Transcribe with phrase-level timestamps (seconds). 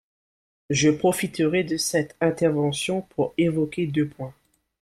[0.71, 4.33] Je profiterai de cette intervention pour évoquer deux points.